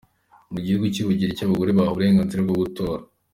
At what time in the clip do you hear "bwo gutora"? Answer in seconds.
2.45-3.03